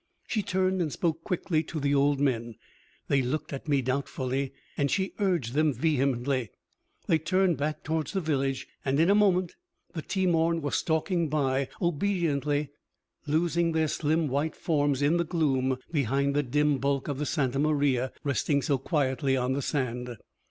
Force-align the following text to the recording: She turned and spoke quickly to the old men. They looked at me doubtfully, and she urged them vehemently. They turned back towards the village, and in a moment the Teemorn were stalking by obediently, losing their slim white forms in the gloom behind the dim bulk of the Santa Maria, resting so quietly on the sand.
She 0.25 0.41
turned 0.41 0.81
and 0.81 0.91
spoke 0.91 1.23
quickly 1.23 1.61
to 1.65 1.79
the 1.79 1.93
old 1.93 2.19
men. 2.19 2.55
They 3.07 3.21
looked 3.21 3.53
at 3.53 3.67
me 3.67 3.83
doubtfully, 3.83 4.51
and 4.75 4.89
she 4.89 5.13
urged 5.19 5.53
them 5.53 5.75
vehemently. 5.75 6.49
They 7.05 7.19
turned 7.19 7.57
back 7.57 7.83
towards 7.83 8.13
the 8.13 8.19
village, 8.19 8.67
and 8.83 8.99
in 8.99 9.11
a 9.11 9.13
moment 9.13 9.57
the 9.93 10.01
Teemorn 10.01 10.63
were 10.63 10.71
stalking 10.71 11.29
by 11.29 11.67
obediently, 11.79 12.71
losing 13.27 13.73
their 13.73 13.87
slim 13.87 14.27
white 14.27 14.55
forms 14.55 15.03
in 15.03 15.17
the 15.17 15.23
gloom 15.23 15.77
behind 15.91 16.33
the 16.35 16.41
dim 16.41 16.79
bulk 16.79 17.07
of 17.07 17.19
the 17.19 17.25
Santa 17.27 17.59
Maria, 17.59 18.11
resting 18.23 18.63
so 18.63 18.79
quietly 18.79 19.37
on 19.37 19.53
the 19.53 19.61
sand. 19.61 20.17